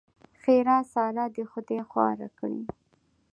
ښېرا؛ 0.41 0.77
سار 0.91 1.15
دې 1.35 1.43
خدای 1.51 1.81
خواره 1.89 2.27
کړي! 2.37 2.61